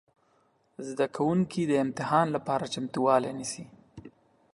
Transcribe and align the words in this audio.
زده 0.87 1.05
کوونکي 1.15 1.61
د 1.65 1.73
امتحان 1.85 2.27
لپاره 2.35 2.71
چمتووالی 2.73 3.31
نیسي. 3.39 3.65